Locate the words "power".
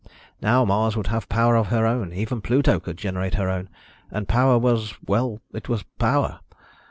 1.29-1.55, 4.27-4.57, 5.99-6.39